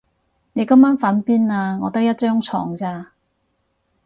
[0.53, 1.77] 你今晚瞓邊啊？
[1.83, 3.11] 我得一張床咋